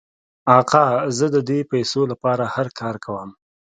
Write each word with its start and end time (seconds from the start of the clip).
آقا 0.57 0.85
زه 1.17 1.25
د 1.35 1.37
دې 1.49 1.59
پیسو 1.71 2.01
لپاره 2.11 2.43
هر 2.55 2.67
کار 2.79 2.95
کوم. 3.05 3.29